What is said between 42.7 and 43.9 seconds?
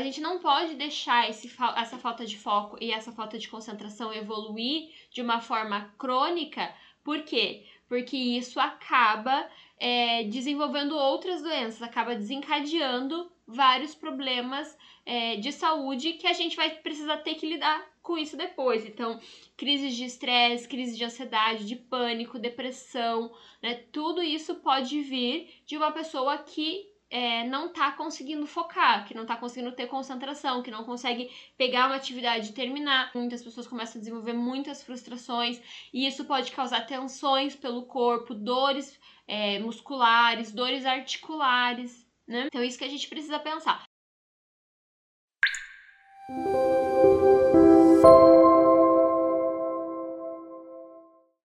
que a gente precisa pensar.